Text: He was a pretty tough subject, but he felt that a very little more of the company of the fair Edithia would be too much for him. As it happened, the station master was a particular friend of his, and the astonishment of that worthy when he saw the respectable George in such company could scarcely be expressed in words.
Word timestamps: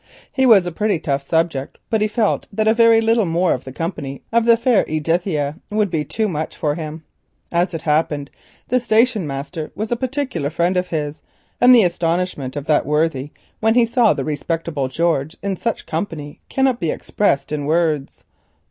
He 0.33 0.47
was 0.47 0.65
a 0.65 0.71
pretty 0.71 0.97
tough 0.97 1.21
subject, 1.21 1.77
but 1.91 2.01
he 2.01 2.07
felt 2.07 2.47
that 2.51 2.67
a 2.67 2.73
very 2.73 3.01
little 3.01 3.27
more 3.27 3.53
of 3.53 3.65
the 3.65 3.71
company 3.71 4.23
of 4.33 4.45
the 4.45 4.57
fair 4.57 4.83
Edithia 4.85 5.59
would 5.69 5.91
be 5.91 6.03
too 6.03 6.27
much 6.27 6.55
for 6.57 6.73
him. 6.73 7.03
As 7.51 7.75
it 7.75 7.83
happened, 7.83 8.31
the 8.67 8.79
station 8.79 9.27
master 9.27 9.71
was 9.75 9.91
a 9.91 9.95
particular 9.95 10.49
friend 10.49 10.75
of 10.75 10.87
his, 10.87 11.21
and 11.61 11.71
the 11.75 11.83
astonishment 11.83 12.55
of 12.55 12.65
that 12.65 12.87
worthy 12.87 13.29
when 13.59 13.75
he 13.75 13.85
saw 13.85 14.11
the 14.11 14.25
respectable 14.25 14.87
George 14.87 15.37
in 15.43 15.55
such 15.55 15.85
company 15.85 16.41
could 16.49 16.61
scarcely 16.65 16.77
be 16.79 16.89
expressed 16.91 17.51
in 17.51 17.65
words. 17.67 18.23